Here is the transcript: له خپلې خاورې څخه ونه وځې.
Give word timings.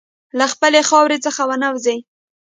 له 0.39 0.45
خپلې 0.53 0.79
خاورې 0.89 1.17
څخه 1.25 1.41
ونه 1.49 1.67
وځې. 1.73 1.97